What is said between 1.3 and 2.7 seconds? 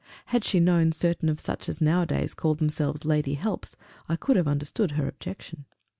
such as nowadays call